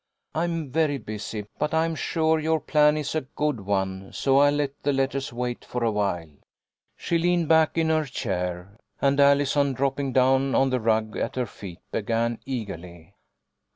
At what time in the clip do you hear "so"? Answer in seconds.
4.11-4.39